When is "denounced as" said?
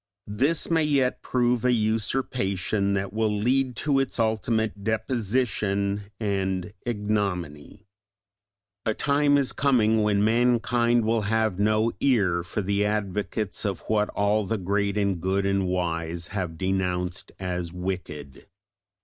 16.57-17.71